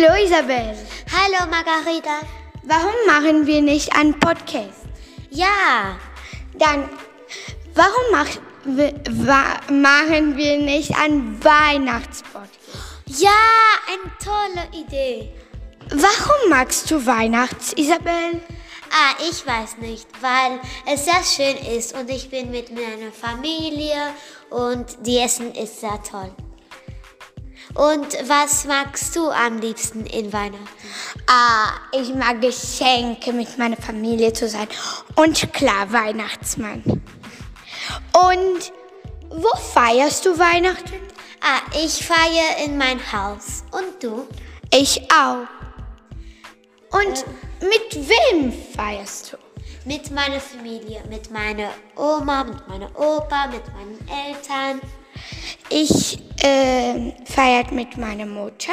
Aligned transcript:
Hallo 0.00 0.14
Isabel. 0.24 0.74
Hallo 1.12 1.46
Margarita. 1.50 2.20
Warum 2.62 2.94
machen 3.06 3.46
wir 3.46 3.60
nicht 3.60 3.94
einen 3.94 4.18
Podcast? 4.18 4.86
Ja, 5.30 5.98
Dann, 6.54 6.88
warum 7.74 8.04
mach, 8.10 8.28
wa- 8.64 9.60
machen 9.70 10.38
wir 10.38 10.56
nicht 10.56 10.96
einen 10.96 11.38
Weihnachtspodcast? 11.44 12.50
ja, 13.08 13.28
eine 13.92 14.10
tolle 14.24 14.68
Idee. 14.82 15.34
Warum 15.90 16.48
magst 16.48 16.90
du 16.90 17.04
Weihnachts, 17.04 17.74
Isabel? 17.74 18.40
Ah, 18.90 19.14
ich 19.28 19.46
weiß 19.46 19.76
nicht, 19.82 20.08
weil 20.22 20.60
es 20.86 21.04
sehr 21.04 21.22
schön 21.24 21.76
ist 21.76 21.94
und 21.94 22.08
ich 22.08 22.30
bin 22.30 22.50
mit 22.50 22.70
meiner 22.70 23.12
Familie 23.12 24.14
und 24.48 24.86
die 25.06 25.18
Essen 25.18 25.52
ist 25.54 25.80
sehr 25.80 26.02
toll. 26.02 26.30
Und 27.74 28.28
was 28.28 28.64
magst 28.64 29.14
du 29.14 29.30
am 29.30 29.58
liebsten 29.58 30.04
in 30.06 30.32
Weihnachten? 30.32 30.68
Ah, 31.26 31.72
ich 31.92 32.12
mag 32.14 32.40
Geschenke 32.40 33.32
mit 33.32 33.58
meiner 33.58 33.76
Familie 33.76 34.32
zu 34.32 34.48
sein. 34.48 34.66
Und 35.14 35.52
klar, 35.52 35.92
Weihnachtsmann. 35.92 36.82
Und 38.12 38.72
wo 39.28 39.56
feierst 39.72 40.26
du 40.26 40.36
Weihnachten? 40.38 41.00
Ah, 41.40 41.60
ich 41.80 42.04
feiere 42.04 42.64
in 42.64 42.76
mein 42.76 43.00
Haus. 43.12 43.62
Und 43.70 44.02
du? 44.02 44.26
Ich 44.72 45.02
auch. 45.12 45.46
Und 46.92 47.24
mit 47.60 48.08
wem 48.08 48.52
feierst 48.74 49.32
du? 49.32 49.36
Mit 49.84 50.10
meiner 50.10 50.40
Familie, 50.40 51.02
mit 51.08 51.30
meiner 51.30 51.70
Oma, 51.96 52.44
mit 52.44 52.68
meiner 52.68 52.90
Opa, 52.98 53.46
mit 53.46 53.62
meinen 53.72 53.98
Eltern. 54.08 54.80
Ich 55.68 56.18
äh, 56.42 57.12
feiert 57.24 57.72
mit 57.72 57.96
meiner 57.96 58.26
Mutter, 58.26 58.72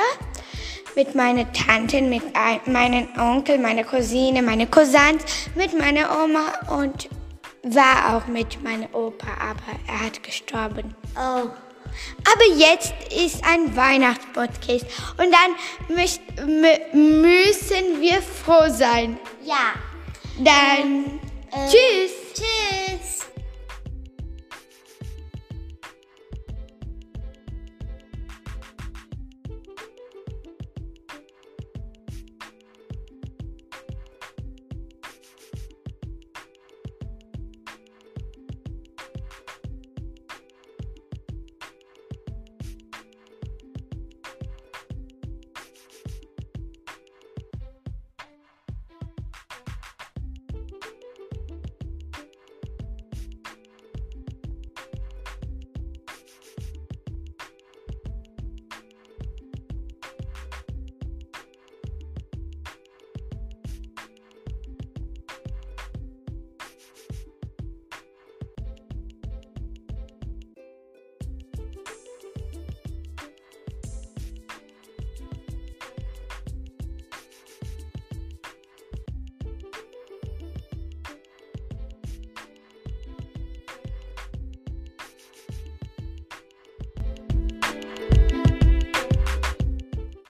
mit 0.95 1.13
meiner 1.15 1.51
Tante, 1.53 2.01
mit 2.01 2.23
ein, 2.33 2.59
meinem 2.65 3.07
Onkel, 3.19 3.57
meiner 3.59 3.83
Cousine, 3.83 4.41
meiner 4.41 4.65
Cousins, 4.65 5.23
mit 5.55 5.77
meiner 5.77 6.23
Oma 6.23 6.53
und 6.81 7.09
war 7.63 8.15
auch 8.15 8.27
mit 8.27 8.63
meinem 8.63 8.87
Opa, 8.93 9.27
aber 9.39 9.77
er 9.87 10.05
hat 10.05 10.23
gestorben. 10.23 10.95
Oh, 11.15 11.49
Aber 11.49 12.45
jetzt 12.55 12.93
ist 13.15 13.43
ein 13.43 13.75
Weihnachtspodcast 13.75 14.85
und 15.17 15.31
dann 15.31 15.95
müsst, 15.95 16.21
mü- 16.37 16.95
müssen 16.95 17.99
wir 18.01 18.21
froh 18.21 18.69
sein. 18.69 19.17
ja. 19.43 19.73
Dann 20.39 21.19
tschüss. 21.51 22.11
Tschüss. 22.35 22.86